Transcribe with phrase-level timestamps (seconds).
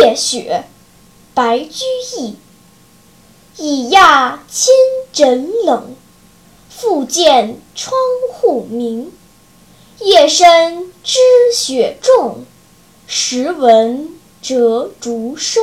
[0.00, 0.64] 夜雪，
[1.34, 1.84] 白居
[2.16, 2.36] 易。
[3.56, 4.68] 已讶衾
[5.12, 5.96] 枕冷，
[6.70, 7.92] 复见窗
[8.32, 9.12] 户明。
[9.98, 11.18] 夜深知
[11.52, 12.44] 雪重，
[13.08, 15.62] 时闻折竹声。